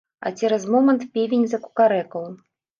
[0.27, 2.29] А цераз момант певень закукарэкаў.